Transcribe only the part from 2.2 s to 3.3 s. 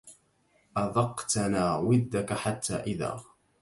حتى إذا